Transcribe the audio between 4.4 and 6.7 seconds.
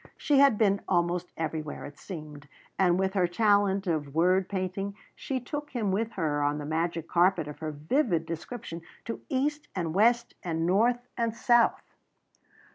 painting, she took him with her on the